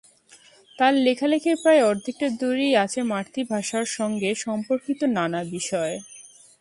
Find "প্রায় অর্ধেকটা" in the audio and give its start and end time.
1.63-2.27